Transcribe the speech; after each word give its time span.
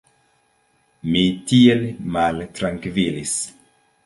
Mi 1.09 1.21
tiel 1.51 1.85
maltrankvilis! 2.17 3.37